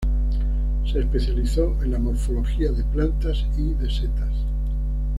[0.83, 4.33] Se especializó en la morfología de plantas y de setas.